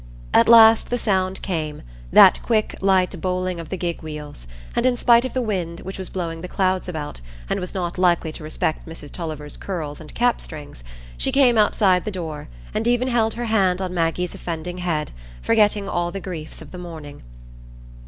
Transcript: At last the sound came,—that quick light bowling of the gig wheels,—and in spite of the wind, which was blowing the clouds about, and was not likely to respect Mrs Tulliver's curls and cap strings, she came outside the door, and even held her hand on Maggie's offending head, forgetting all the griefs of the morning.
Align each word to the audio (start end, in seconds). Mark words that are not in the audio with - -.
At 0.33 0.49
last 0.49 0.89
the 0.89 0.97
sound 0.97 1.43
came,—that 1.43 2.39
quick 2.41 2.73
light 2.81 3.21
bowling 3.21 3.59
of 3.59 3.69
the 3.69 3.77
gig 3.77 4.01
wheels,—and 4.01 4.83
in 4.83 4.97
spite 4.97 5.25
of 5.25 5.33
the 5.33 5.43
wind, 5.43 5.81
which 5.81 5.99
was 5.99 6.09
blowing 6.09 6.41
the 6.41 6.47
clouds 6.47 6.89
about, 6.89 7.21
and 7.47 7.59
was 7.59 7.75
not 7.75 7.99
likely 7.99 8.31
to 8.31 8.43
respect 8.43 8.87
Mrs 8.89 9.11
Tulliver's 9.11 9.57
curls 9.57 10.01
and 10.01 10.15
cap 10.15 10.41
strings, 10.41 10.83
she 11.19 11.31
came 11.31 11.55
outside 11.55 12.03
the 12.03 12.09
door, 12.09 12.47
and 12.73 12.87
even 12.87 13.09
held 13.09 13.35
her 13.35 13.45
hand 13.45 13.79
on 13.79 13.93
Maggie's 13.93 14.33
offending 14.33 14.79
head, 14.79 15.11
forgetting 15.39 15.87
all 15.87 16.09
the 16.09 16.19
griefs 16.19 16.63
of 16.63 16.71
the 16.71 16.79
morning. 16.79 17.21